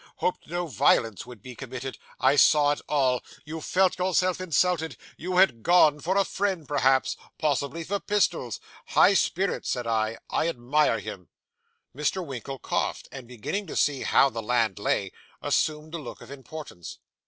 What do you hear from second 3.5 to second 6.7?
felt yourself insulted. You had gone, for a friend